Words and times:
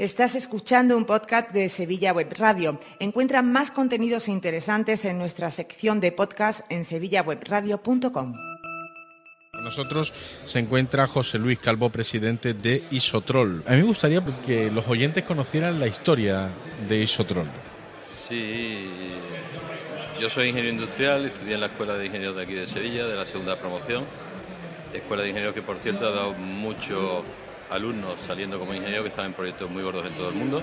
Estás 0.00 0.34
escuchando 0.34 0.96
un 0.96 1.04
podcast 1.04 1.50
de 1.50 1.68
Sevilla 1.68 2.14
Web 2.14 2.34
Radio. 2.38 2.80
Encuentra 3.00 3.42
más 3.42 3.70
contenidos 3.70 4.28
interesantes 4.28 5.04
en 5.04 5.18
nuestra 5.18 5.50
sección 5.50 6.00
de 6.00 6.10
podcast 6.10 6.64
en 6.72 6.86
sevillawebradio.com. 6.86 8.10
Con 8.10 9.62
nosotros 9.62 10.14
se 10.46 10.58
encuentra 10.58 11.06
José 11.06 11.38
Luis 11.38 11.58
Calvo, 11.58 11.90
presidente 11.90 12.54
de 12.54 12.82
Isotrol. 12.90 13.62
A 13.66 13.72
mí 13.72 13.82
me 13.82 13.88
gustaría 13.88 14.24
que 14.40 14.70
los 14.70 14.88
oyentes 14.88 15.22
conocieran 15.22 15.78
la 15.78 15.86
historia 15.86 16.48
de 16.88 17.02
Isotrol. 17.02 17.50
Sí, 18.02 18.86
yo 20.18 20.30
soy 20.30 20.48
ingeniero 20.48 20.76
industrial, 20.76 21.26
estudié 21.26 21.56
en 21.56 21.60
la 21.60 21.66
Escuela 21.66 21.98
de 21.98 22.06
Ingenieros 22.06 22.36
de 22.36 22.42
aquí 22.44 22.54
de 22.54 22.66
Sevilla, 22.66 23.06
de 23.06 23.16
la 23.16 23.26
segunda 23.26 23.60
promoción. 23.60 24.06
Escuela 24.94 25.24
de 25.24 25.28
Ingenieros 25.28 25.54
que, 25.54 25.60
por 25.60 25.76
cierto, 25.76 26.06
ha 26.06 26.10
dado 26.10 26.32
mucho 26.32 27.22
alumnos 27.70 28.20
saliendo 28.20 28.58
como 28.58 28.74
ingeniero 28.74 29.02
que 29.02 29.08
están 29.10 29.26
en 29.26 29.32
proyectos 29.32 29.70
muy 29.70 29.82
gordos 29.82 30.06
en 30.06 30.14
todo 30.14 30.28
el 30.28 30.34
mundo. 30.34 30.62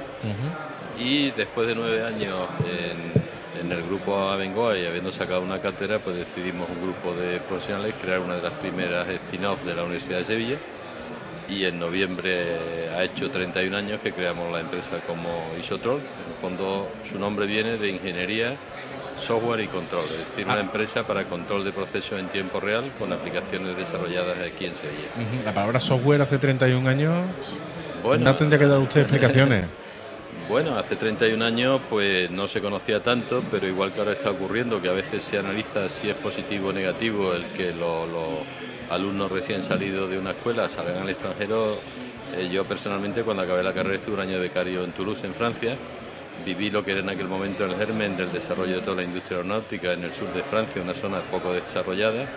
Y 1.00 1.32
después 1.32 1.68
de 1.68 1.76
nueve 1.76 2.04
años 2.04 2.48
en, 3.62 3.72
el 3.72 3.84
grupo 3.84 4.16
Abengoa 4.16 4.78
y 4.78 4.86
habiendo 4.86 5.12
sacado 5.12 5.42
una 5.42 5.60
cátedra, 5.60 6.00
pues 6.00 6.16
decidimos 6.16 6.70
un 6.70 6.82
grupo 6.82 7.14
de 7.14 7.40
profesionales 7.40 7.96
crear 8.00 8.20
una 8.20 8.36
de 8.36 8.44
las 8.44 8.54
primeras 8.54 9.08
spin-off 9.08 9.64
de 9.64 9.76
la 9.76 9.84
Universidad 9.84 10.20
de 10.20 10.26
Sevilla. 10.26 10.58
Y 11.50 11.66
en 11.66 11.80
noviembre 11.80 12.90
ha 12.96 13.04
hecho 13.04 13.32
31 13.32 13.76
años 13.76 14.00
que 14.02 14.14
creamos 14.14 14.52
la 14.52 14.60
empresa 14.60 15.00
como 15.08 15.30
Isotrol. 15.60 16.00
En 16.00 16.32
el 16.32 16.38
fondo 16.40 16.90
su 17.04 17.18
nombre 17.18 17.46
viene 17.48 17.78
de 17.78 17.90
ingeniería 17.90 18.58
software 19.18 19.62
y 19.62 19.68
control, 19.68 20.06
es 20.06 20.20
decir, 20.20 20.46
una 20.46 20.56
ah. 20.56 20.62
empresa 20.62 21.06
para 21.06 21.26
control 21.26 21.64
de 21.64 21.74
procesos 21.74 22.20
en 22.20 22.28
tiempo 22.28 22.60
real 22.60 22.92
con 22.98 23.12
aplicaciones 23.12 23.76
desarrolladas 23.76 24.38
aquí 24.46 24.66
en 24.66 24.76
Sevilla. 24.76 25.10
La 25.44 25.54
palabra 25.54 25.80
software 25.80 26.22
hace 26.22 26.38
31 26.38 26.88
años, 26.90 27.14
bueno, 28.04 28.26
no 28.26 28.36
tendría 28.36 28.60
que 28.60 28.68
dar 28.68 28.80
usted 28.80 29.02
explicaciones. 29.02 29.66
Bueno, 30.50 30.78
hace 30.78 30.96
31 30.96 31.44
años 31.44 31.82
pues 31.90 32.32
no 32.32 32.48
se 32.48 32.62
conocía 32.62 33.04
tanto, 33.04 33.44
pero 33.52 33.68
igual 33.68 33.92
que 33.92 34.00
ahora 34.00 34.14
está 34.14 34.32
ocurriendo, 34.32 34.82
que 34.82 34.88
a 34.88 34.94
veces 34.94 35.22
se 35.22 35.38
analiza 35.38 35.90
si 35.90 36.10
es 36.10 36.16
positivo 36.16 36.70
o 36.70 36.72
negativo 36.72 37.34
el 37.34 37.48
que 37.48 37.74
los, 37.74 38.08
alumnos 38.90 39.30
recién 39.30 39.62
salidos 39.62 40.10
de 40.10 40.18
una 40.18 40.32
escuela 40.32 40.70
salgan 40.70 41.00
al 41.00 41.10
extranjero. 41.10 41.80
Eh, 42.34 42.50
yo 42.50 42.64
personalmente 42.64 43.24
cuando 43.24 43.44
acabé 43.44 43.62
la 43.62 43.74
carrera 43.74 43.96
estuve 43.96 44.16
un 44.16 44.22
año 44.22 44.36
de 44.36 44.40
becario 44.40 44.86
en 44.86 44.94
Toulouse, 44.94 45.26
en 45.26 45.34
Francia, 45.34 45.78
viví 46.46 46.70
lo 46.70 46.84
que 46.84 46.92
era 46.92 47.02
en 47.02 47.10
aquel 47.10 47.28
momento 47.28 47.66
el 47.66 47.76
germen 47.76 48.18
del 48.18 48.32
desarrollo 48.32 48.76
de 48.76 48.82
toda 48.82 48.98
la 48.98 49.04
industria 49.04 49.38
aeronáutica 49.38 49.94
en 49.94 50.04
el 50.04 50.14
sur 50.14 50.34
de 50.34 50.44
Francia, 50.44 50.82
una 50.82 50.94
zona 50.94 51.22
poco 51.32 51.54
desarrollada, 51.54 52.28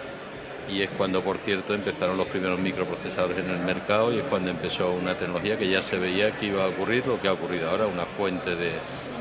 y 0.68 0.82
es 0.82 0.90
cuando, 0.90 1.22
por 1.22 1.38
cierto, 1.38 1.74
empezaron 1.74 2.16
los 2.16 2.28
primeros 2.28 2.58
microprocesadores 2.58 3.38
en 3.38 3.50
el 3.50 3.58
mercado 3.58 4.12
y 4.12 4.18
es 4.18 4.24
cuando 4.24 4.50
empezó 4.50 4.92
una 4.92 5.14
tecnología 5.14 5.58
que 5.58 5.68
ya 5.68 5.82
se 5.82 5.98
veía 5.98 6.30
que 6.32 6.46
iba 6.46 6.64
a 6.64 6.68
ocurrir 6.68 7.06
lo 7.06 7.20
que 7.20 7.28
ha 7.28 7.32
ocurrido 7.32 7.70
ahora, 7.70 7.86
una 7.86 8.06
fuente 8.06 8.54
de 8.56 8.72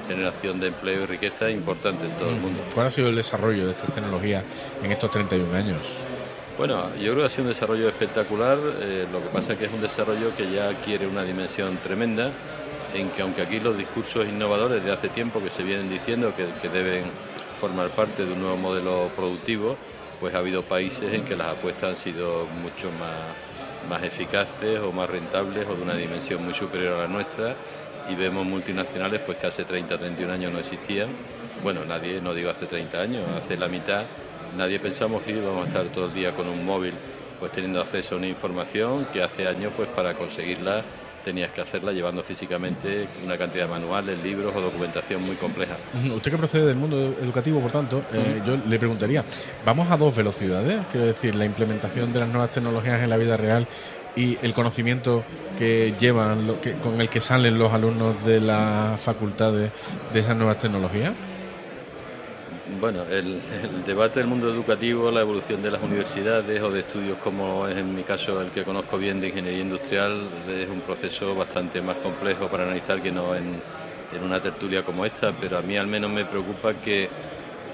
generación 0.08 0.60
de 0.60 0.68
empleo 0.68 1.04
y 1.04 1.06
riqueza 1.06 1.50
importante 1.50 2.06
en 2.06 2.12
todo 2.14 2.30
el 2.30 2.38
mundo. 2.38 2.62
¿Cuál 2.74 2.88
ha 2.88 2.92
sido 2.92 3.10
el 3.10 3.16
desarrollo 3.16 3.66
de 3.66 3.72
esta 3.72 3.88
tecnología 3.88 4.44
en 4.84 4.92
estos 4.92 5.12
31 5.12 5.56
años? 5.56 5.98
Bueno, 6.58 6.90
yo 6.96 7.14
creo 7.14 7.20
que 7.20 7.26
ha 7.26 7.30
sido 7.30 7.44
un 7.44 7.50
desarrollo 7.50 7.88
espectacular, 7.88 8.58
eh, 8.82 9.08
lo 9.12 9.22
que 9.24 9.30
pasa 9.30 9.54
es 9.54 9.60
que 9.60 9.66
es 9.66 9.72
un 9.72 9.82
desarrollo 9.82 10.36
que 10.36 10.52
ya 10.52 10.70
adquiere 10.70 11.08
una 11.08 11.24
dimensión 11.24 11.78
tremenda 11.78 12.32
en 12.94 13.10
que 13.12 13.22
aunque 13.22 13.42
aquí 13.42 13.60
los 13.60 13.78
discursos 13.78 14.26
innovadores 14.26 14.84
de 14.84 14.92
hace 14.92 15.10
tiempo 15.10 15.42
que 15.42 15.50
se 15.50 15.64
vienen 15.64 15.90
diciendo 15.90 16.34
que, 16.36 16.70
deben 16.70 17.06
formar 17.60 17.90
parte 17.90 18.26
de 18.26 18.34
un 18.34 18.40
nuevo 18.40 18.58
modelo 18.58 19.12
productivo, 19.16 19.78
pues 20.20 20.34
ha 20.34 20.40
habido 20.40 20.64
países 20.64 21.14
en 21.14 21.24
que 21.24 21.36
las 21.36 21.48
apuestas 21.48 21.92
han 21.92 21.98
sido 21.98 22.46
mucho 22.46 22.90
más, 22.92 23.90
más 23.90 24.04
eficaces 24.04 24.80
o 24.80 24.92
más 24.92 25.10
rentables 25.10 25.68
o 25.68 25.76
de 25.76 25.82
una 25.82 25.96
dimensión 25.96 26.44
muy 26.44 26.54
superior 26.54 26.96
a 26.96 27.02
la 27.02 27.08
nuestra 27.08 27.56
y 28.10 28.16
vemos 28.16 28.46
multinacionales 28.46 29.20
pues 29.22 29.38
que 29.38 29.48
hace 29.48 29.64
30, 29.66 29.98
31 29.98 30.34
años 30.34 30.52
no 30.52 30.60
existían. 30.60 31.10
Bueno, 31.64 31.86
nadie, 31.86 32.22
no 32.22 32.34
digo 32.34 32.50
hace 32.50 32.66
30 32.66 33.02
años, 33.02 33.24
hace 33.36 33.58
la 33.58 33.68
mitad, 33.68 34.06
nadie 34.58 34.80
pensamos 34.80 35.24
que 35.24 35.34
íbamos 35.34 35.66
a 35.66 35.68
estar 35.68 35.86
todo 35.88 36.06
el 36.06 36.14
día 36.14 36.34
con 36.34 36.48
un 36.48 36.66
móvil 36.66 36.94
pues 37.40 37.52
teniendo 37.52 37.80
acceso 37.80 38.16
a 38.16 38.18
una 38.18 38.28
información 38.28 39.06
que 39.14 39.24
hace 39.24 39.48
años 39.48 39.72
pues 39.76 39.88
para 39.90 40.14
conseguirla 40.16 40.84
tenías 41.24 41.52
que 41.52 41.62
hacerla 41.62 41.92
llevando 41.92 42.24
físicamente 42.24 43.08
una 43.24 43.38
cantidad 43.38 43.66
de 43.66 43.72
manuales, 43.72 44.18
libros 44.24 44.54
o 44.56 44.62
documentación 44.62 45.24
muy 45.24 45.36
compleja. 45.36 45.78
Usted 46.16 46.32
que 46.32 46.38
procede 46.38 46.66
del 46.66 46.78
mundo 46.78 46.98
educativo, 47.22 47.60
por 47.60 47.72
tanto, 47.72 48.04
eh, 48.14 48.42
yo 48.46 48.58
le 48.58 48.80
preguntaría, 48.80 49.24
¿vamos 49.66 49.90
a 49.92 49.98
dos 49.98 50.16
velocidades? 50.16 50.80
Quiero 50.92 51.06
decir, 51.06 51.36
la 51.36 51.46
implementación 51.46 52.12
de 52.14 52.20
las 52.22 52.30
nuevas 52.30 52.52
tecnologías 52.52 53.02
en 53.02 53.10
la 53.10 53.18
vida 53.18 53.38
real 53.38 53.68
y 54.16 54.38
el 54.42 54.54
conocimiento 54.54 55.24
que 55.58 55.94
llevan, 56.00 56.48
lo 56.48 56.60
que, 56.62 56.74
con 56.74 57.00
el 57.00 57.10
que 57.10 57.22
salen 57.22 57.58
los 57.58 57.72
alumnos 57.74 58.26
de 58.26 58.42
las 58.42 59.00
facultades 59.00 59.72
de 60.14 60.20
esas 60.20 60.36
nuevas 60.36 60.58
tecnologías. 60.58 61.14
Bueno, 62.78 63.04
el, 63.10 63.42
debate 63.86 64.20
del 64.20 64.28
mundo 64.28 64.50
educativo, 64.50 65.10
la 65.10 65.22
evolución 65.22 65.62
de 65.62 65.72
las 65.72 65.82
universidades 65.82 66.62
o 66.62 66.70
de 66.70 66.82
estudios 66.82 67.18
como 67.18 67.68
es 67.68 67.76
en 67.76 67.96
mi 67.96 68.04
caso 68.04 68.42
el 68.42 68.52
que 68.52 68.64
conozco 68.64 68.98
bien 68.98 69.20
de 69.20 69.30
ingeniería 69.30 69.62
industrial, 69.62 70.30
es 70.48 70.70
un 70.70 70.82
proceso 70.82 71.36
bastante 71.36 71.82
más 71.82 71.98
complejo 71.98 72.48
para 72.48 72.64
analizar 72.64 73.02
que 73.02 73.12
no 73.12 73.36
en, 73.36 73.60
una 74.24 74.42
tertulia 74.42 74.84
como 74.84 75.06
esta, 75.06 75.32
pero 75.34 75.58
a 75.58 75.62
mí 75.62 75.78
al 75.78 75.88
menos 75.88 76.10
me 76.12 76.26
preocupa 76.26 76.74
que 76.76 77.10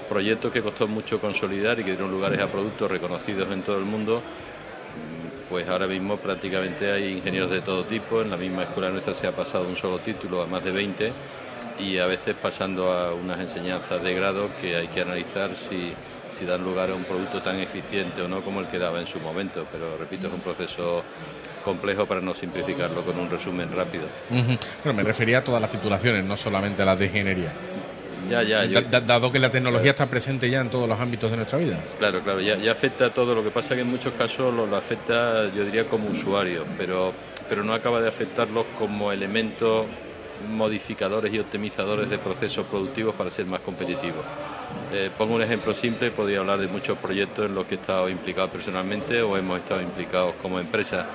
proyectos 0.10 0.52
que 0.52 0.62
costó 0.62 0.88
mucho 0.88 1.20
consolidar 1.20 1.80
y 1.80 1.84
que 1.84 1.92
dieron 1.92 2.12
lugares 2.12 2.40
a 2.40 2.52
productos 2.52 2.90
reconocidos 2.90 3.52
en 3.52 3.62
todo 3.64 3.78
el 3.78 3.86
mundo, 3.86 4.22
pues 5.50 5.68
ahora 5.68 5.88
mismo 5.88 6.18
prácticamente 6.18 6.92
hay 6.92 7.14
ingenieros 7.14 7.52
de 7.52 7.62
todo 7.62 7.84
tipo, 7.86 8.22
en 8.22 8.30
la 8.30 8.38
misma 8.38 8.64
escuela 8.64 8.90
nuestra 8.90 9.14
se 9.14 9.28
ha 9.28 9.32
pasado 9.32 9.68
un 9.68 9.76
solo 9.76 10.00
título 10.00 10.42
a 10.42 10.46
más 10.46 10.64
de 10.64 10.72
20 10.72 11.14
y 11.80 11.98
a 11.98 12.06
veces 12.06 12.36
pasando 12.42 12.92
a 12.92 13.14
unas 13.14 13.40
enseñanzas 13.40 14.02
de 14.02 14.14
grado 14.14 14.50
que 14.62 14.76
hay 14.76 14.88
que 14.88 15.02
analizar 15.02 15.52
si, 15.56 15.94
dan 16.46 16.64
lugar 16.64 16.90
a 16.90 16.96
un 16.96 17.04
producto 17.04 17.42
tan 17.42 17.60
eficiente 17.60 18.22
o 18.22 18.28
no 18.28 18.42
como 18.42 18.60
el 18.60 18.68
que 18.68 18.78
daba 18.78 19.00
en 19.00 19.08
su 19.08 19.20
momento. 19.20 19.66
Pero 19.72 19.98
repito, 19.98 20.28
es 20.28 20.34
un 20.34 20.42
proceso 20.42 21.04
complejo 21.64 22.06
para 22.06 22.22
no 22.22 22.36
simplificarlo 22.36 23.04
con 23.04 23.18
un 23.18 23.30
resumen 23.30 23.72
rápido. 23.74 24.06
Bueno, 24.30 24.98
me 24.98 25.04
refería 25.04 25.40
a 25.40 25.44
todas 25.44 25.62
las 25.62 25.72
titulaciones, 25.72 26.24
no 26.24 26.38
solamente 26.38 26.82
a 26.82 26.86
las 26.86 27.00
de 27.00 27.06
ingeniería. 27.06 27.54
Ya, 28.30 28.42
ya, 28.42 28.82
dado 28.82 29.32
que 29.32 29.38
la 29.38 29.52
tecnología 29.52 29.92
está 29.92 30.10
presente 30.10 30.50
ya 30.50 30.62
en 30.62 30.70
todos 30.70 30.90
los 30.90 31.00
ámbitos 31.00 31.30
de 31.30 31.38
nuestra 31.38 31.60
vida. 31.60 31.78
Claro, 32.00 32.24
claro, 32.24 32.42
ya, 32.42 32.58
ya 32.58 32.72
afecta 32.72 33.08
a 33.08 33.14
todo. 33.14 33.36
Lo 33.36 33.44
que 33.44 33.52
pasa 33.52 33.70
es 33.70 33.76
que 33.76 33.82
en 33.82 33.90
muchos 33.90 34.14
casos 34.14 34.54
lo, 34.54 34.66
lo 34.66 34.76
afecta, 34.76 35.52
yo 35.54 35.64
diría, 35.64 35.88
como 35.88 36.10
usuario, 36.10 36.66
pero, 36.78 37.14
pero 37.48 37.64
no 37.64 37.74
acaba 37.74 38.02
de 38.02 38.10
afectarlos 38.10 38.66
como 38.80 39.12
elemento 39.12 39.86
modificadores 40.50 41.34
y 41.34 41.40
optimizadores 41.40 42.10
de 42.10 42.18
procesos 42.18 42.66
productivos 42.68 43.16
para 43.16 43.32
ser 43.32 43.46
más 43.46 43.62
competitivos. 43.62 44.26
Eh, 44.92 45.10
pongo 45.18 45.36
un 45.36 45.42
ejemplo 45.42 45.74
simple, 45.74 46.12
podría 46.12 46.40
hablar 46.40 46.60
de 46.60 46.68
muchos 46.68 46.98
proyectos 46.98 47.46
en 47.46 47.56
los 47.56 47.66
que 47.66 47.76
he 47.76 47.78
estado 47.78 48.10
implicado 48.10 48.50
personalmente 48.50 49.22
o 49.22 49.38
hemos 49.38 49.60
estado 49.60 49.82
implicados 49.82 50.36
como 50.42 50.60
empresa. 50.60 51.08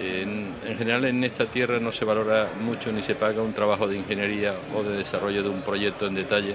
En, 0.00 0.54
en, 0.66 0.76
general 0.76 1.06
en 1.06 1.24
esta 1.24 1.46
tierra 1.46 1.78
no 1.78 1.90
se 1.90 2.04
valora 2.04 2.50
mucho 2.60 2.92
ni 2.92 3.02
se 3.02 3.14
paga 3.14 3.40
un 3.40 3.54
trabajo 3.54 3.88
de 3.88 3.96
ingeniería 3.96 4.54
o 4.74 4.82
de 4.82 4.98
desarrollo 4.98 5.42
de 5.42 5.48
un 5.48 5.62
proyecto 5.62 6.06
en 6.06 6.14
detalle 6.14 6.54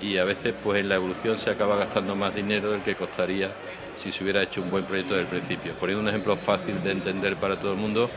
y 0.00 0.16
a 0.16 0.24
veces 0.24 0.54
pues 0.62 0.80
en 0.80 0.88
la 0.88 0.96
evolución 0.96 1.38
se 1.38 1.50
acaba 1.50 1.76
gastando 1.76 2.14
más 2.14 2.34
dinero 2.34 2.70
del 2.70 2.82
que 2.82 2.94
costaría 2.94 3.50
si 3.96 4.12
se 4.12 4.22
hubiera 4.22 4.42
hecho 4.42 4.60
un 4.60 4.70
buen 4.70 4.84
proyecto 4.84 5.14
desde 5.14 5.24
el 5.24 5.28
principio. 5.28 5.74
Poniendo 5.74 6.02
un 6.02 6.08
ejemplo 6.08 6.36
fácil 6.36 6.82
de 6.82 6.92
entender 6.92 7.36
para 7.36 7.58
todo 7.58 7.72
el 7.72 7.78
mundo, 7.78 8.10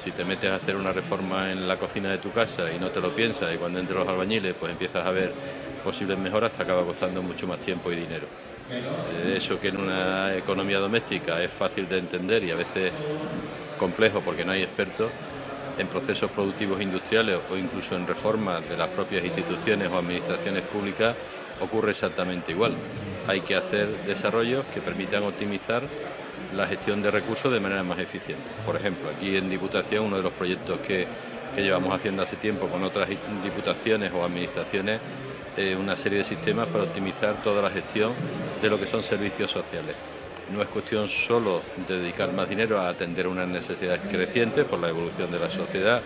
si 0.00 0.12
te 0.12 0.24
metes 0.24 0.50
a 0.50 0.54
hacer 0.54 0.76
una 0.76 0.94
reforma 0.94 1.52
en 1.52 1.68
la 1.68 1.76
cocina 1.76 2.10
de 2.10 2.16
tu 2.16 2.32
casa 2.32 2.72
y 2.72 2.78
no 2.78 2.88
te 2.88 3.02
lo 3.02 3.14
piensas 3.14 3.54
y 3.54 3.58
cuando 3.58 3.78
entran 3.78 3.98
los 3.98 4.08
albañiles 4.08 4.54
pues 4.58 4.72
empiezas 4.72 5.06
a 5.06 5.10
ver 5.10 5.30
posibles 5.84 6.18
mejoras, 6.18 6.52
te 6.52 6.62
acaba 6.62 6.84
costando 6.86 7.22
mucho 7.22 7.46
más 7.46 7.60
tiempo 7.60 7.92
y 7.92 7.96
dinero. 7.96 8.26
Eh, 8.70 9.34
eso 9.36 9.60
que 9.60 9.68
en 9.68 9.76
una 9.76 10.34
economía 10.34 10.78
doméstica 10.78 11.42
es 11.42 11.50
fácil 11.50 11.86
de 11.86 11.98
entender 11.98 12.42
y 12.44 12.50
a 12.50 12.54
veces 12.54 12.92
complejo 13.78 14.22
porque 14.22 14.42
no 14.42 14.52
hay 14.52 14.62
expertos, 14.62 15.12
en 15.76 15.86
procesos 15.86 16.30
productivos 16.30 16.80
industriales 16.80 17.38
o 17.50 17.56
incluso 17.56 17.94
en 17.94 18.06
reformas 18.06 18.66
de 18.68 18.78
las 18.78 18.88
propias 18.88 19.22
instituciones 19.22 19.90
o 19.90 19.98
administraciones 19.98 20.62
públicas 20.62 21.14
ocurre 21.60 21.90
exactamente 21.90 22.52
igual. 22.52 22.74
Hay 23.26 23.42
que 23.42 23.54
hacer 23.54 23.88
desarrollos 24.06 24.64
que 24.72 24.80
permitan 24.80 25.24
optimizar 25.24 25.82
la 26.54 26.66
gestión 26.66 27.02
de 27.02 27.10
recursos 27.10 27.52
de 27.52 27.60
manera 27.60 27.82
más 27.82 27.98
eficiente. 27.98 28.50
Por 28.64 28.76
ejemplo, 28.76 29.10
aquí 29.10 29.36
en 29.36 29.48
Diputación, 29.48 30.06
uno 30.06 30.16
de 30.16 30.22
los 30.22 30.32
proyectos 30.32 30.80
que, 30.80 31.06
llevamos 31.56 31.92
haciendo 31.92 32.22
hace 32.22 32.36
tiempo 32.36 32.68
con 32.68 32.82
otras 32.84 33.08
diputaciones 33.42 34.12
o 34.14 34.24
administraciones, 34.24 35.00
es 35.56 35.76
una 35.76 35.96
serie 35.96 36.18
de 36.18 36.24
sistemas 36.24 36.68
para 36.68 36.84
optimizar 36.84 37.42
toda 37.42 37.60
la 37.60 37.70
gestión 37.70 38.12
de 38.62 38.70
lo 38.70 38.78
que 38.78 38.86
son 38.86 39.02
servicios 39.02 39.50
sociales. 39.50 39.96
No 40.54 40.62
es 40.62 40.68
cuestión 40.68 41.08
solo 41.08 41.62
de 41.88 41.98
dedicar 41.98 42.32
más 42.32 42.48
dinero 42.48 42.80
a 42.80 42.88
atender 42.88 43.26
unas 43.26 43.48
necesidades 43.48 44.00
crecientes 44.08 44.64
por 44.64 44.78
la 44.78 44.88
evolución 44.88 45.30
de 45.30 45.38
la 45.38 45.50
sociedad, 45.50 46.02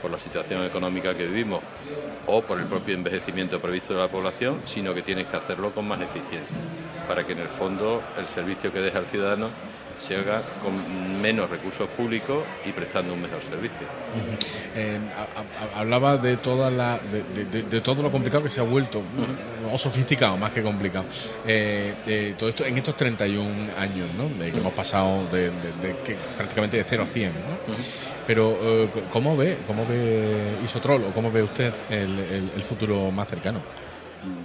por 0.00 0.10
la 0.10 0.18
situación 0.18 0.64
económica 0.64 1.16
que 1.16 1.26
vivimos 1.26 1.60
o 2.26 2.42
por 2.42 2.58
el 2.58 2.66
propio 2.66 2.94
envejecimiento 2.94 3.60
previsto 3.60 3.94
de 3.94 4.00
la 4.00 4.08
población, 4.08 4.62
sino 4.64 4.94
que 4.94 5.02
tienes 5.02 5.26
que 5.26 5.36
hacerlo 5.36 5.72
con 5.72 5.86
más 5.86 6.00
eficiencia, 6.00 6.56
para 7.06 7.24
que 7.24 7.32
en 7.32 7.40
el 7.40 7.48
fondo 7.48 8.02
el 8.18 8.26
servicio 8.26 8.72
que 8.72 8.80
deja 8.80 8.98
al 8.98 9.06
ciudadano 9.06 9.50
se 9.98 10.16
haga 10.16 10.42
con 10.62 11.20
menos 11.20 11.50
recursos 11.50 11.88
públicos 11.90 12.44
y 12.64 12.72
prestando 12.72 13.14
un 13.14 13.22
mejor 13.22 13.42
servicio. 13.42 13.86
hablaba 15.74 16.16
de 16.16 16.36
toda 16.36 16.70
la 16.70 16.98
de, 16.98 17.80
todo 17.80 18.02
lo 18.02 18.10
complicado 18.10 18.44
que 18.44 18.50
se 18.50 18.60
ha 18.60 18.64
vuelto 18.64 19.02
o 19.70 19.78
sofisticado 19.78 20.36
más 20.36 20.52
que 20.52 20.62
complicado 20.62 21.04
eh, 21.46 22.34
todo 22.38 22.48
esto 22.48 22.64
en 22.64 22.76
estos 22.78 22.96
31 22.96 23.48
años 23.76 24.08
¿no? 24.14 24.28
que 24.38 24.48
hemos 24.48 24.72
pasado 24.72 25.26
de, 25.26 25.50
que 26.04 26.16
prácticamente 26.36 26.76
de 26.76 26.84
0 26.84 27.02
a 27.02 27.06
100 27.06 27.32
¿no? 27.32 27.74
pero 28.26 28.58
eh, 28.60 28.88
¿cómo 29.10 29.36
ve 29.36 29.58
cómo 29.66 29.86
ve 29.86 30.58
Isotrol 30.64 31.04
o 31.04 31.12
cómo 31.12 31.30
ve 31.30 31.42
usted 31.42 31.72
el 31.90 32.62
futuro 32.62 33.10
más 33.10 33.28
cercano? 33.28 33.62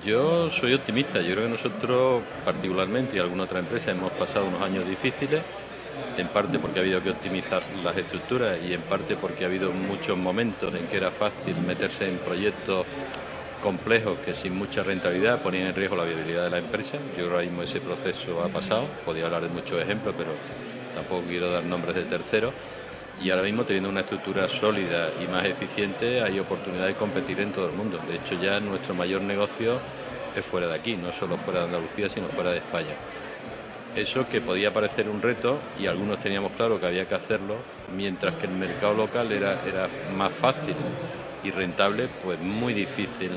Yo 0.06 0.50
soy 0.50 0.74
optimista. 0.74 1.22
Yo 1.22 1.34
creo 1.34 1.46
que 1.46 1.52
nosotros, 1.52 2.24
particularmente, 2.46 3.16
y 3.18 3.20
alguna 3.20 3.44
otra 3.44 3.60
empresa, 3.60 3.92
hemos 3.92 4.12
pasado 4.12 4.46
unos 4.46 4.62
años 4.62 4.88
difíciles, 4.88 5.42
en 6.18 6.28
parte 6.28 6.60
porque 6.60 6.80
ha 6.80 6.82
habido 6.84 7.02
que 7.02 7.10
optimizar 7.10 7.64
las 7.84 7.98
estructuras 7.98 8.58
y 8.64 8.74
en 8.74 8.82
parte 8.82 9.16
porque 9.16 9.44
ha 9.44 9.48
habido 9.48 9.72
muchos 9.72 10.18
momentos 10.18 10.74
en 10.76 10.88
que 10.88 10.98
era 10.98 11.12
fácil 11.12 11.56
meterse 11.66 12.08
en 12.08 12.18
proyectos 12.20 12.86
complejos 13.62 14.20
que 14.20 14.36
sin 14.36 14.56
mucha 14.56 14.84
rentabilidad 14.84 15.42
ponían 15.42 15.68
en 15.68 15.76
riesgo 15.76 15.96
la 15.96 16.04
viabilidad 16.04 16.44
de 16.44 16.50
la 16.52 16.60
empresa. 16.60 16.98
Yo 17.18 17.26
ahora 17.26 17.42
mismo 17.42 17.64
ese 17.64 17.80
proceso 17.80 18.44
ha 18.44 18.50
pasado. 18.50 18.86
Podría 19.06 19.26
hablar 19.26 19.42
de 19.42 19.50
muchos 19.50 19.82
ejemplos, 19.82 20.14
pero 20.18 20.32
tampoco 20.94 21.24
quiero 21.28 21.50
dar 21.50 21.64
nombres 21.64 21.96
de 21.96 22.04
terceros 22.04 22.54
y 23.22 23.30
ahora 23.30 23.44
mismo 23.44 23.64
teniendo 23.64 23.90
una 23.90 24.02
estructura 24.02 24.48
sólida 24.50 25.12
y 25.24 25.28
más 25.28 25.46
eficiente 25.46 26.22
hay 26.22 26.40
oportunidad 26.40 26.88
de 26.88 26.96
competir 26.96 27.40
en 27.40 27.52
todo 27.52 27.70
el 27.70 27.74
mundo. 27.76 28.00
De 28.08 28.16
hecho 28.16 28.40
ya 28.40 28.60
nuestro 28.60 28.96
mayor 28.96 29.22
negocio 29.22 29.80
es 30.36 30.46
fuera 30.46 30.68
de 30.68 30.76
aquí, 30.76 30.96
no 30.96 31.14
solo 31.14 31.38
fuera 31.38 31.60
de 31.60 31.66
Andalucía, 31.66 32.10
sino 32.10 32.28
fuera 32.28 32.52
de 32.52 32.58
España. 32.58 32.96
Eso 33.96 34.28
que 34.28 34.42
podía 34.42 34.74
parecer 34.74 35.08
un 35.08 35.22
reto 35.22 35.60
y 35.80 35.86
algunos 35.86 36.20
teníamos 36.20 36.54
claro 36.54 36.80
que 36.80 36.88
había 36.88 37.08
que 37.08 37.14
hacerlo, 37.14 37.58
mientras 37.96 38.34
que 38.36 38.48
el 38.48 38.54
mercado 38.54 38.96
local 38.96 39.32
era, 39.32 39.62
era 39.68 39.88
más 40.16 40.34
fácil 40.34 40.76
y 41.44 41.52
rentable, 41.52 42.08
pues 42.24 42.40
muy 42.40 42.74
difícil 42.74 43.32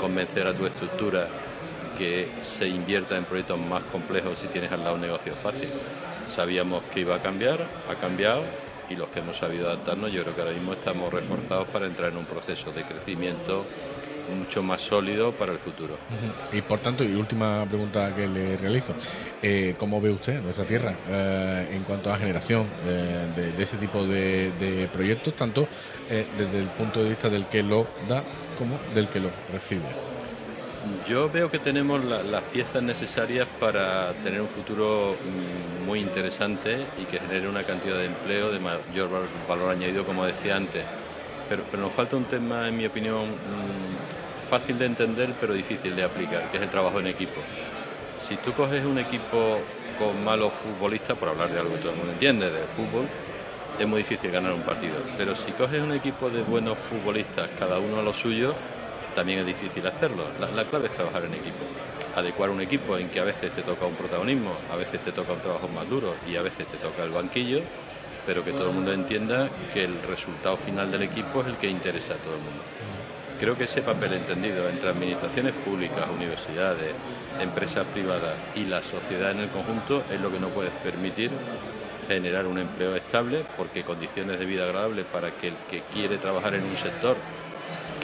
convencer 0.00 0.48
a 0.48 0.54
tu 0.54 0.66
estructura 0.66 1.28
que 1.96 2.28
se 2.40 2.66
invierta 2.66 3.16
en 3.16 3.24
proyectos 3.24 3.58
más 3.58 3.84
complejos 3.84 4.38
si 4.38 4.48
tienes 4.48 4.72
al 4.72 4.82
lado 4.82 4.96
un 4.96 5.02
negocio 5.02 5.36
fácil. 5.36 5.68
Sabíamos 6.26 6.82
que 6.92 7.00
iba 7.00 7.14
a 7.14 7.22
cambiar, 7.22 7.64
ha 7.88 7.94
cambiado 7.94 8.42
y 8.88 8.96
los 8.96 9.08
que 9.08 9.20
hemos 9.20 9.36
sabido 9.36 9.68
adaptarnos, 9.68 10.12
yo 10.12 10.22
creo 10.22 10.34
que 10.34 10.40
ahora 10.40 10.54
mismo 10.54 10.72
estamos 10.72 11.12
reforzados 11.12 11.68
para 11.68 11.86
entrar 11.86 12.10
en 12.10 12.18
un 12.18 12.26
proceso 12.26 12.72
de 12.72 12.84
crecimiento 12.84 13.64
mucho 14.38 14.62
más 14.62 14.80
sólido 14.80 15.32
para 15.32 15.52
el 15.52 15.58
futuro. 15.58 15.98
Y 16.52 16.62
por 16.62 16.80
tanto, 16.80 17.04
y 17.04 17.14
última 17.14 17.66
pregunta 17.66 18.14
que 18.14 18.26
le 18.26 18.56
realizo, 18.56 18.94
eh, 19.42 19.74
¿cómo 19.78 20.00
ve 20.00 20.10
usted 20.10 20.40
nuestra 20.40 20.64
tierra 20.64 20.94
eh, 21.08 21.68
en 21.72 21.82
cuanto 21.82 22.12
a 22.12 22.16
generación 22.16 22.66
eh, 22.86 23.52
de, 23.56 23.62
ese 23.62 23.76
tipo 23.76 24.06
de, 24.06 24.88
proyectos, 24.92 25.34
tanto 25.34 25.66
desde 26.08 26.58
el 26.58 26.68
punto 26.68 27.02
de 27.02 27.08
vista 27.10 27.28
del 27.28 27.46
que 27.46 27.62
lo 27.62 27.86
da 28.08 28.22
como 28.58 28.78
del 28.94 29.08
que 29.08 29.20
lo 29.20 29.30
recibe? 29.52 30.13
Yo 31.06 31.30
veo 31.30 31.50
que 31.50 31.58
tenemos 31.58 32.04
las 32.04 32.42
piezas 32.44 32.82
necesarias 32.82 33.46
para 33.60 34.12
tener 34.24 34.40
un 34.40 34.48
futuro 34.48 35.14
mm, 35.14 35.84
muy 35.86 36.00
interesante 36.00 36.86
y 37.00 37.04
que 37.04 37.18
genere 37.18 37.48
una 37.48 37.64
cantidad 37.64 37.98
de 37.98 38.06
empleo 38.06 38.50
de 38.50 38.58
mayor 38.58 39.10
valor 39.48 39.70
añadido, 39.70 40.04
como 40.04 40.24
decía 40.26 40.56
antes. 40.56 40.84
Pero, 41.48 41.64
nos 41.78 41.92
falta 41.92 42.16
un 42.16 42.24
tema, 42.24 42.68
en 42.68 42.76
mi 42.76 42.86
opinión, 42.86 43.32
mm, 43.32 44.48
fácil 44.48 44.78
de 44.78 44.86
entender 44.86 45.34
pero 45.40 45.54
difícil 45.54 45.94
de 45.94 46.04
aplicar, 46.04 46.48
que 46.50 46.56
es 46.58 46.62
el 46.62 46.70
trabajo 46.70 47.00
en 47.00 47.06
equipo. 47.06 47.40
Si 48.18 48.36
tú 48.36 48.52
coges 48.52 48.84
un 48.84 48.98
equipo 48.98 49.58
con 49.98 50.24
malos 50.24 50.52
futbolistas, 50.52 51.16
por 51.16 51.28
hablar 51.28 51.52
de 51.52 51.60
algo 51.60 51.74
que 51.74 51.80
todo 51.80 51.92
el 51.92 51.98
mundo 51.98 52.12
entiende, 52.12 52.50
de 52.50 52.64
fútbol, 52.66 53.08
es 53.78 53.86
muy 53.86 53.98
difícil 53.98 54.30
ganar 54.30 54.52
un 54.52 54.62
partido. 54.62 54.94
Pero 55.16 55.34
si 55.34 55.52
coges 55.52 55.80
un 55.80 55.92
equipo 55.92 56.30
de 56.30 56.42
buenos 56.42 56.78
futbolistas, 56.78 57.50
cada 57.58 57.78
uno 57.78 58.00
a 58.00 58.02
lo 58.02 58.12
suyo, 58.12 58.54
también 59.14 59.38
es 59.40 59.46
difícil 59.46 59.86
hacerlo. 59.86 60.24
La, 60.38 60.64
clave 60.64 60.86
es 60.86 60.92
trabajar 60.92 61.24
en 61.24 61.34
equipo. 61.34 61.64
Adecuar 62.14 62.50
un 62.50 62.60
equipo 62.60 62.98
en 62.98 63.08
que 63.08 63.20
a 63.20 63.24
veces 63.24 63.52
te 63.52 63.62
toca 63.62 63.86
un 63.86 63.94
protagonismo, 63.94 64.52
a 64.70 64.76
veces 64.76 65.00
te 65.00 65.12
toca 65.12 65.32
un 65.32 65.40
trabajo 65.40 65.68
más 65.68 65.88
duro 65.88 66.14
y 66.28 66.36
a 66.36 66.42
veces 66.42 66.66
te 66.66 66.76
toca 66.76 67.02
el 67.04 67.10
banquillo, 67.10 67.60
pero 68.26 68.44
que 68.44 68.52
todo 68.52 68.68
el 68.68 68.74
mundo 68.74 68.92
entienda 68.92 69.48
que 69.72 69.84
el 69.84 70.00
resultado 70.02 70.56
final 70.56 70.90
del 70.90 71.02
equipo 71.02 71.40
es 71.40 71.48
el 71.48 71.56
que 71.56 71.68
interesa 71.68 72.14
a 72.14 72.16
todo 72.18 72.34
el 72.34 72.40
mundo. 72.40 72.62
Creo 73.38 73.58
que 73.58 73.64
ese 73.64 73.82
papel 73.82 74.12
entendido 74.12 74.68
entre 74.68 74.90
administraciones 74.90 75.54
públicas, 75.54 76.08
universidades, 76.14 76.92
empresas 77.40 77.84
privadas 77.92 78.34
y 78.54 78.64
la 78.64 78.82
sociedad 78.82 79.32
en 79.32 79.40
el 79.40 79.50
conjunto 79.50 80.04
es 80.12 80.20
lo 80.20 80.30
que 80.30 80.38
no 80.38 80.48
puedes 80.48 80.72
permitir 80.84 81.30
generar 82.06 82.46
un 82.46 82.58
empleo 82.58 82.94
estable 82.94 83.44
porque 83.56 83.82
condiciones 83.82 84.38
de 84.38 84.44
vida 84.44 84.64
agradables 84.64 85.06
para 85.06 85.32
que 85.32 85.48
el 85.48 85.56
que 85.68 85.82
quiere 85.92 86.18
trabajar 86.18 86.54
en 86.54 86.64
un 86.64 86.76
sector 86.76 87.16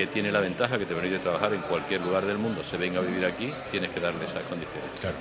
que 0.00 0.06
tiene 0.06 0.32
la 0.32 0.41
ventaja 0.41 0.79
que 0.79 0.87
te 0.87 0.94
permite 0.94 1.19
trabajar 1.19 1.52
en 1.52 1.61
cualquier 1.61 2.00
lugar 2.00 2.25
del 2.25 2.38
mundo, 2.38 2.64
se 2.64 2.79
venga 2.79 3.00
a 3.00 3.02
vivir 3.02 3.26
aquí, 3.26 3.52
tienes 3.70 3.91
que 3.91 4.00
darle 4.00 4.25
esas 4.25 4.43
condiciones. 4.44 4.88
Claro. 4.99 5.17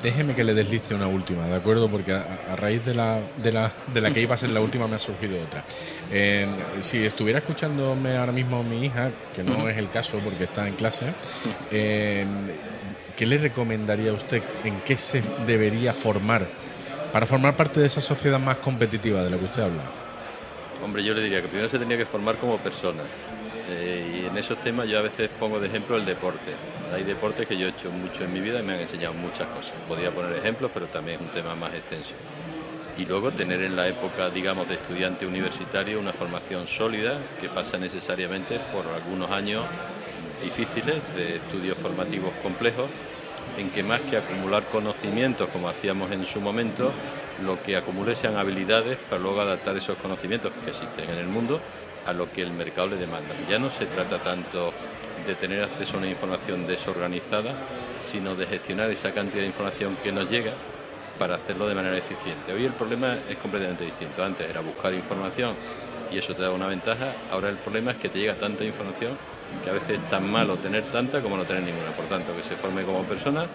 Déjeme 0.00 0.36
que 0.36 0.44
le 0.44 0.54
deslice 0.54 0.94
una 0.94 1.08
última, 1.08 1.46
¿de 1.46 1.56
acuerdo? 1.56 1.90
Porque 1.90 2.12
a, 2.12 2.54
raíz 2.54 2.84
de 2.84 2.94
la, 2.94 3.18
de, 3.36 3.50
la, 3.50 3.72
de 3.92 4.00
la 4.00 4.12
que 4.12 4.20
iba 4.20 4.36
a 4.36 4.38
ser 4.38 4.50
la 4.50 4.60
última 4.60 4.86
me 4.86 4.94
ha 4.94 4.98
surgido 5.00 5.42
otra. 5.42 5.64
si 6.80 7.04
estuviera 7.04 7.40
escuchándome 7.40 8.16
ahora 8.16 8.30
mismo 8.30 8.62
mi 8.62 8.86
hija, 8.86 9.10
que 9.34 9.42
no 9.42 9.68
es 9.68 9.76
el 9.76 9.90
caso 9.90 10.20
porque 10.22 10.44
está 10.44 10.68
en 10.68 10.74
clase, 10.76 11.06
¿qué 11.70 13.26
le 13.26 13.38
recomendaría 13.38 14.12
a 14.12 14.14
usted 14.14 14.40
en 14.62 14.82
qué 14.82 14.96
se 14.96 15.20
debería 15.46 15.92
formar 15.92 16.46
para 17.12 17.26
formar 17.26 17.56
parte 17.56 17.80
de 17.80 17.86
esa 17.86 18.00
sociedad 18.00 18.38
más 18.38 18.58
competitiva 18.58 19.24
de 19.24 19.30
la 19.30 19.36
que 19.36 19.44
usted 19.46 19.62
habla? 19.62 19.82
Hombre, 20.84 21.02
yo 21.02 21.14
le 21.14 21.22
diría 21.22 21.40
que 21.40 21.48
primero 21.48 21.68
se 21.68 21.78
tenía 21.78 21.96
que 21.96 22.04
formar 22.04 22.36
como 22.36 22.58
persona. 22.58 23.02
Eh, 23.68 24.22
y 24.22 24.26
en 24.26 24.36
esos 24.36 24.60
temas 24.60 24.86
yo 24.86 24.98
a 24.98 25.02
veces 25.02 25.28
pongo 25.40 25.58
de 25.58 25.68
ejemplo 25.68 25.96
el 25.96 26.04
deporte. 26.04 26.52
Hay 26.92 27.02
deportes 27.02 27.46
que 27.46 27.56
yo 27.56 27.66
he 27.66 27.70
hecho 27.70 27.90
mucho 27.90 28.24
en 28.24 28.32
mi 28.32 28.40
vida 28.40 28.60
y 28.60 28.62
me 28.62 28.74
han 28.74 28.80
enseñado 28.80 29.14
muchas 29.14 29.48
cosas. 29.48 29.74
Podría 29.88 30.10
poner 30.10 30.36
ejemplos, 30.36 30.70
pero 30.72 30.86
también 30.86 31.16
es 31.20 31.26
un 31.26 31.32
tema 31.32 31.54
más 31.54 31.72
extenso. 31.74 32.14
Y 32.96 33.06
luego 33.06 33.32
tener 33.32 33.62
en 33.62 33.74
la 33.74 33.88
época, 33.88 34.30
digamos, 34.30 34.68
de 34.68 34.74
estudiante 34.74 35.26
universitario 35.26 35.98
una 35.98 36.12
formación 36.12 36.66
sólida 36.66 37.18
que 37.40 37.48
pasa 37.48 37.78
necesariamente 37.78 38.60
por 38.72 38.86
algunos 38.86 39.30
años 39.30 39.64
difíciles 40.42 40.96
de 41.16 41.36
estudios 41.36 41.76
formativos 41.78 42.32
complejos 42.42 42.88
en 43.56 43.70
que 43.70 43.82
más 43.82 44.00
que 44.02 44.16
acumular 44.16 44.68
conocimientos 44.68 45.48
como 45.48 45.68
hacíamos 45.68 46.10
en 46.12 46.24
su 46.26 46.40
momento, 46.40 46.92
lo 47.44 47.62
que 47.62 47.76
acumule 47.76 48.14
sean 48.16 48.36
habilidades 48.36 48.96
para 48.96 49.20
luego 49.20 49.40
adaptar 49.40 49.76
esos 49.76 49.96
conocimientos 49.98 50.52
que 50.64 50.70
existen 50.70 51.10
en 51.10 51.18
el 51.18 51.26
mundo 51.26 51.60
a 52.06 52.12
lo 52.12 52.30
que 52.30 52.42
el 52.42 52.52
mercado 52.52 52.88
le 52.88 52.96
demanda. 52.96 53.34
Ya 53.48 53.58
no 53.58 53.70
se 53.70 53.86
trata 53.86 54.22
tanto 54.22 54.72
de 55.26 55.34
tener 55.34 55.62
acceso 55.62 55.96
a 55.96 55.98
una 55.98 56.08
información 56.08 56.66
desorganizada, 56.66 57.54
sino 57.98 58.34
de 58.34 58.46
gestionar 58.46 58.90
esa 58.90 59.12
cantidad 59.12 59.42
de 59.42 59.48
información 59.48 59.96
que 60.02 60.12
nos 60.12 60.30
llega 60.30 60.52
para 61.18 61.36
hacerlo 61.36 61.66
de 61.66 61.74
manera 61.74 61.96
eficiente. 61.96 62.52
Hoy 62.52 62.64
el 62.64 62.72
problema 62.72 63.16
es 63.28 63.36
completamente 63.36 63.84
distinto. 63.84 64.24
Antes 64.24 64.48
era 64.48 64.60
buscar 64.60 64.92
información 64.92 65.54
y 66.10 66.18
eso 66.18 66.34
te 66.34 66.42
da 66.42 66.50
una 66.50 66.66
ventaja. 66.66 67.14
Ahora 67.30 67.48
el 67.48 67.56
problema 67.56 67.92
es 67.92 67.96
que 67.98 68.08
te 68.08 68.18
llega 68.18 68.34
tanta 68.34 68.64
información 68.64 69.16
que 69.62 69.70
a 69.70 69.72
veces 69.72 70.00
es 70.00 70.10
tan 70.10 70.30
malo 70.30 70.56
tener 70.56 70.90
tanta 70.90 71.22
como 71.22 71.36
no 71.36 71.44
tener 71.44 71.62
ninguna. 71.62 71.92
Por 71.96 72.06
tanto, 72.06 72.36
que 72.36 72.42
se 72.42 72.56
forme 72.56 72.82
como 72.82 73.04
persona, 73.04 73.46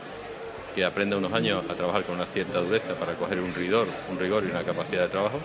que 0.73 0.85
aprenda 0.85 1.17
unos 1.17 1.33
años 1.33 1.63
a 1.69 1.73
trabajar 1.73 2.03
con 2.03 2.15
una 2.15 2.25
cierta 2.25 2.59
dureza 2.59 2.93
para 2.93 3.13
coger 3.15 3.39
un 3.41 3.53
rigor, 3.53 3.87
un 4.09 4.17
rigor 4.17 4.43
y 4.45 4.51
una 4.51 4.63
capacidad 4.63 5.03
de 5.03 5.09
trabajo 5.09 5.39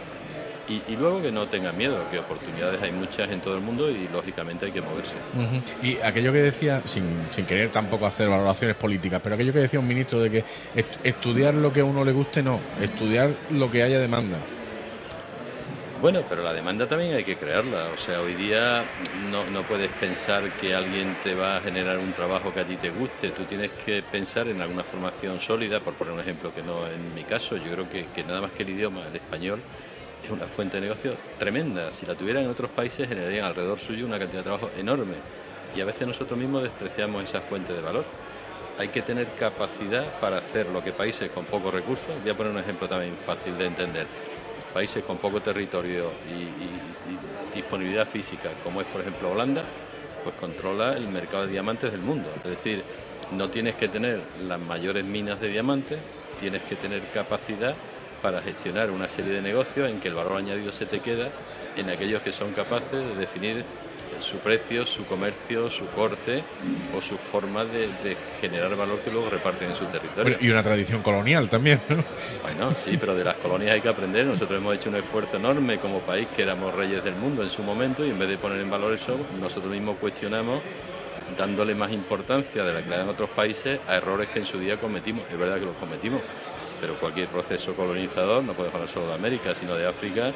y, 0.69 0.97
luego 0.97 1.23
que 1.23 1.33
no 1.33 1.47
tengan 1.49 1.77
miedo, 1.77 1.99
que 2.11 2.19
oportunidades 2.19 2.81
hay 2.83 2.93
muchas 2.93 3.31
en 3.31 3.41
todo 3.41 3.55
el 3.57 3.61
mundo 3.61 3.91
y 3.91 4.09
lógicamente 4.13 4.67
hay 4.67 4.73
que 4.73 4.81
moverse. 4.81 5.15
Y 5.83 5.97
aquello 5.99 6.33
que 6.33 6.43
decía, 6.43 6.83
sin, 6.85 7.27
sin 7.31 7.47
querer 7.47 7.71
tampoco 7.71 8.07
hacer 8.07 8.29
valoraciones 8.29 8.77
políticas, 8.77 9.21
pero 9.23 9.35
aquello 9.35 9.53
que 9.53 9.61
decía 9.61 9.81
un 9.81 9.89
ministro 9.89 10.21
de 10.21 10.31
que 10.31 10.45
estudiar 11.03 11.55
lo 11.55 11.73
que 11.73 11.81
a 11.81 11.85
uno 11.85 12.05
le 12.05 12.13
guste, 12.13 12.43
no, 12.43 12.61
estudiar 12.81 13.31
lo 13.51 13.71
que 13.71 13.83
haya 13.83 13.99
demanda. 13.99 14.39
Bueno, 16.05 16.23
pero 16.29 16.43
la 16.43 16.53
demanda 16.53 16.87
también 16.87 17.15
hay 17.15 17.25
que 17.25 17.37
crearla. 17.37 17.87
O 17.95 17.97
sea, 17.97 18.21
hoy 18.21 18.35
día 18.35 18.85
no, 19.31 19.47
no, 19.47 19.63
puedes 19.63 19.89
pensar 19.89 20.53
que 20.61 20.75
alguien 20.75 21.17
te 21.25 21.35
va 21.35 21.57
a 21.57 21.61
generar 21.63 21.97
un 21.97 22.13
trabajo 22.13 22.53
que 22.53 22.61
a 22.61 22.67
ti 22.67 22.77
te 22.77 22.91
guste. 22.91 23.31
Tú 23.31 23.45
tienes 23.45 23.71
que 23.71 24.03
pensar 24.03 24.49
en 24.49 24.61
alguna 24.61 24.85
formación 24.85 25.41
sólida, 25.41 25.81
por 25.81 25.95
poner 25.95 26.13
un 26.13 26.21
ejemplo 26.21 26.53
que 26.55 26.63
no 26.63 26.87
en 26.87 27.15
mi 27.15 27.23
caso. 27.23 27.57
Yo 27.57 27.73
creo 27.73 27.89
que, 27.89 28.05
que 28.15 28.23
nada 28.23 28.43
más 28.43 28.51
que 28.51 28.65
el 28.65 28.69
idioma, 28.69 29.07
el 29.09 29.17
español, 29.17 29.63
es 30.25 30.31
una 30.31 30.47
fuente 30.47 30.79
de 30.79 30.83
negocio 30.83 31.15
tremenda. 31.39 31.93
Si 31.93 32.07
la 32.07 32.15
tuvieran 32.15 32.45
en 32.45 32.51
otros 32.51 32.71
países, 32.71 33.09
generarían 33.09 33.45
alrededor 33.45 33.79
suyo 33.79 34.07
una 34.07 34.19
cantidad 34.19 34.41
de 34.41 34.45
trabajo 34.45 34.71
enorme. 34.79 35.15
Y 35.77 35.81
a 35.81 35.85
veces 35.85 36.07
nosotros 36.07 36.39
mismos 36.39 36.63
despreciamos 36.63 37.25
esa 37.25 37.41
fuente 37.41 37.73
de 37.73 37.81
valor. 37.81 38.05
Hay 38.79 38.89
que 38.89 39.03
tener 39.03 39.35
capacidad 39.35 40.19
para 40.21 40.39
hacer 40.39 40.67
lo 40.69 40.83
que 40.83 40.93
países 40.93 41.31
con 41.31 41.45
pocos 41.45 41.73
recursos, 41.73 42.09
voy 42.23 42.31
a 42.31 42.37
poner 42.37 42.53
un 42.53 42.59
ejemplo 42.59 42.89
también 42.89 43.17
fácil 43.17 43.57
de 43.57 43.67
entender, 43.67 44.07
países 44.73 45.05
con 45.05 45.19
poco 45.19 45.41
territorio 45.41 46.11
y, 46.29 47.55
disponibilidad 47.55 48.05
física, 48.05 48.51
como 48.65 48.81
es 48.81 48.87
por 48.89 49.01
ejemplo 49.01 49.31
Holanda, 49.31 49.63
pues 50.25 50.35
controla 50.35 50.95
el 50.95 51.07
mercado 51.07 51.47
de 51.47 51.53
diamantes 51.53 51.93
del 51.93 52.01
mundo. 52.01 52.29
Es 52.39 52.51
decir, 52.51 52.83
no 53.31 53.49
tienes 53.49 53.77
que 53.77 53.87
tener 53.87 54.21
las 54.43 54.59
mayores 54.59 55.05
minas 55.05 55.41
de 55.41 55.51
diamantes, 55.51 56.01
tienes 56.41 56.63
que 56.65 56.75
tener 56.75 57.09
capacidad 57.13 57.77
para 58.25 58.41
gestionar 58.41 58.91
una 58.91 59.07
serie 59.07 59.35
de 59.35 59.43
negocios 59.43 59.91
en 59.91 60.01
que 60.01 60.09
el 60.09 60.15
valor 60.15 60.39
añadido 60.39 60.73
se 60.73 60.87
te 60.87 61.01
queda 61.01 61.29
en 61.77 61.91
aquellos 61.91 62.23
que 62.23 62.33
son 62.33 62.53
capaces 62.53 62.93
de 62.93 63.17
definir 63.17 63.67
su 64.19 64.39
precio, 64.39 64.87
su 64.87 65.05
comercio, 65.05 65.69
su 65.69 65.85
corte 65.89 66.43
o 66.97 67.03
su 67.03 67.19
forma 67.19 67.67
de, 67.67 68.17
generar 68.41 68.75
valor 68.77 69.01
que 69.01 69.11
luego 69.11 69.29
reparten 69.29 69.69
en 69.69 69.77
su 69.77 69.85
territorio. 69.85 70.39
y 70.41 70.49
una 70.49 70.63
tradición 70.63 71.03
colonial 71.03 71.51
también, 71.51 71.83
Bueno, 72.43 72.73
sí, 72.75 72.97
pero 72.97 73.15
de 73.15 73.25
las 73.25 73.35
colonias 73.35 73.75
hay 73.75 73.83
que 73.83 73.91
aprender. 73.91 74.25
Nosotros 74.25 74.59
hemos 74.59 74.75
hecho 74.75 74.89
un 74.89 74.97
esfuerzo 74.97 75.37
enorme 75.37 75.77
como 75.79 75.99
país, 75.99 76.27
que 76.35 76.45
éramos 76.45 76.75
reyes 76.75 77.05
del 77.05 77.17
mundo 77.17 77.43
en 77.43 77.51
su 77.51 77.63
momento, 77.63 78.07
y 78.07 78.09
en 78.09 78.19
vez 78.19 78.31
de 78.31 78.39
poner 78.39 78.59
en 78.59 78.71
valor 78.71 78.95
eso, 78.95 79.19
nosotros 79.39 79.71
mismos 79.71 79.99
cuestionamos 80.01 80.63
dándole 81.37 81.75
más 81.75 81.93
importancia 81.93 82.65
de 82.65 82.73
la 82.73 82.83
que 82.83 82.89
le 82.89 82.97
dan 82.97 83.09
otros 83.09 83.31
países 83.31 83.81
a 83.87 83.97
errores 83.97 84.29
que 84.29 84.39
en 84.39 84.47
su 84.47 84.59
día 84.59 84.79
cometimos. 84.79 85.25
Es 85.31 85.39
verdad 85.39 85.59
que 85.59 85.67
los 85.67 85.77
cometimos, 85.77 86.23
pero 86.81 86.99
cualquier 86.99 87.29
proceso 87.29 87.75
colonizador, 87.75 88.43
no 88.43 88.53
podemos 88.53 88.75
hablar 88.75 88.89
solo 88.89 89.09
de 89.09 89.15
América, 89.15 89.55
sino 89.55 89.75
de 89.75 89.87
África, 89.87 90.33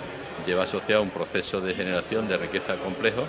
lleva 0.47 0.65
asociado 0.65 1.03
un 1.03 1.11
proceso 1.11 1.61
de 1.61 1.75
generación 1.75 2.29
de 2.29 2.37
riqueza 2.37 2.77
complejo 2.77 3.27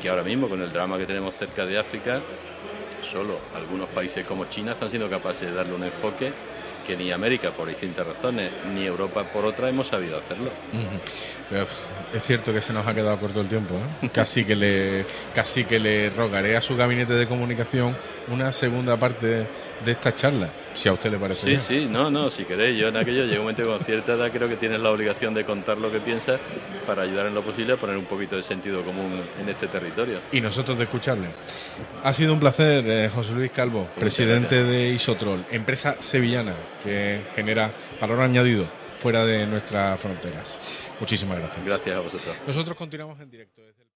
que 0.00 0.08
ahora 0.08 0.22
mismo 0.22 0.48
con 0.48 0.60
el 0.60 0.70
drama 0.70 0.98
que 0.98 1.06
tenemos 1.06 1.34
cerca 1.34 1.64
de 1.66 1.78
África, 1.78 2.20
solo 3.10 3.38
algunos 3.54 3.88
países 3.88 4.26
como 4.26 4.46
China 4.46 4.72
están 4.72 4.90
siendo 4.90 5.08
capaces 5.08 5.48
de 5.48 5.54
darle 5.54 5.74
un 5.74 5.84
enfoque 5.84 6.32
que 6.86 6.96
ni 6.96 7.10
América 7.10 7.50
por 7.52 7.66
distintas 7.66 8.06
razones, 8.06 8.50
ni 8.74 8.84
Europa 8.84 9.24
por 9.24 9.46
otra 9.46 9.70
hemos 9.70 9.88
sabido 9.88 10.18
hacerlo. 10.18 10.50
Es 12.12 12.22
cierto 12.22 12.52
que 12.52 12.60
se 12.60 12.74
nos 12.74 12.86
ha 12.86 12.94
quedado 12.94 13.18
corto 13.18 13.40
el 13.40 13.48
tiempo. 13.48 13.74
¿eh? 14.02 14.10
Casi 14.12 14.44
que 14.44 14.54
le 14.54 15.06
casi 15.34 15.64
que 15.64 15.78
le 15.78 16.10
rogaré 16.10 16.56
a 16.56 16.60
su 16.60 16.76
gabinete 16.76 17.14
de 17.14 17.26
comunicación 17.26 17.96
una 18.28 18.52
segunda 18.52 18.98
parte 18.98 19.46
de 19.84 19.90
esta 19.90 20.14
charla 20.14 20.50
si 20.74 20.88
a 20.88 20.92
usted 20.92 21.10
le 21.10 21.18
parece. 21.18 21.58
Sí, 21.58 21.60
sí, 21.60 21.86
no, 21.90 22.10
no, 22.10 22.30
si 22.30 22.44
queréis, 22.44 22.78
yo 22.78 22.88
en 22.88 22.96
aquello 22.96 23.24
llego 23.24 23.42
un 23.42 23.46
momento 23.46 23.64
con 23.64 23.80
cierta 23.80 24.14
edad 24.14 24.30
creo 24.32 24.48
que 24.48 24.56
tienes 24.56 24.80
la 24.80 24.90
obligación 24.90 25.34
de 25.34 25.44
contar 25.44 25.78
lo 25.78 25.90
que 25.90 26.00
piensas 26.00 26.40
para 26.86 27.02
ayudar 27.02 27.26
en 27.26 27.34
lo 27.34 27.42
posible 27.42 27.74
a 27.74 27.76
poner 27.76 27.96
un 27.96 28.04
poquito 28.04 28.36
de 28.36 28.42
sentido 28.42 28.84
común 28.84 29.22
en 29.40 29.48
este 29.48 29.68
territorio. 29.68 30.20
Y 30.32 30.40
nosotros 30.40 30.76
de 30.76 30.84
escucharle. 30.84 31.28
Ha 32.02 32.12
sido 32.12 32.32
un 32.32 32.40
placer, 32.40 32.84
eh, 32.86 33.08
José 33.08 33.32
Luis 33.32 33.50
Calvo, 33.50 33.88
presidente 33.98 34.64
de 34.64 34.90
Isotrol, 34.90 35.46
empresa 35.50 35.96
sevillana 36.00 36.54
que 36.82 37.22
genera 37.34 37.72
valor 38.00 38.20
añadido 38.20 38.66
fuera 38.96 39.24
de 39.24 39.46
nuestras 39.46 39.98
fronteras. 40.00 40.58
Muchísimas 41.00 41.38
gracias. 41.38 41.64
Gracias 41.64 41.96
a 41.96 42.00
vosotros. 42.00 42.36
Nosotros 42.46 42.76
continuamos 42.76 43.20
en 43.20 43.30
directo. 43.30 43.62